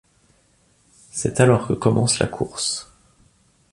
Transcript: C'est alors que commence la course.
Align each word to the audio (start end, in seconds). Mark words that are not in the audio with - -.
C'est 1.11 1.39
alors 1.41 1.67
que 1.67 1.73
commence 1.73 2.17
la 2.17 2.25
course. 2.25 2.89